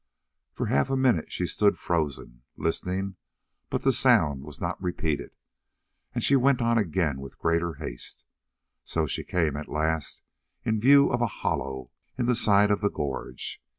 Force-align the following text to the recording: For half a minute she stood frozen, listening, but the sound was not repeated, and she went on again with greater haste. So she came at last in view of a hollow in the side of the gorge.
For 0.51 0.65
half 0.65 0.89
a 0.89 0.97
minute 0.97 1.31
she 1.31 1.45
stood 1.45 1.77
frozen, 1.77 2.41
listening, 2.57 3.17
but 3.69 3.83
the 3.83 3.93
sound 3.93 4.41
was 4.41 4.59
not 4.59 4.81
repeated, 4.81 5.35
and 6.15 6.23
she 6.23 6.35
went 6.35 6.59
on 6.59 6.79
again 6.79 7.21
with 7.21 7.37
greater 7.37 7.75
haste. 7.75 8.23
So 8.83 9.05
she 9.05 9.23
came 9.23 9.55
at 9.55 9.69
last 9.69 10.23
in 10.65 10.81
view 10.81 11.11
of 11.11 11.21
a 11.21 11.27
hollow 11.27 11.91
in 12.17 12.25
the 12.25 12.33
side 12.33 12.71
of 12.71 12.81
the 12.81 12.89
gorge. 12.89 13.61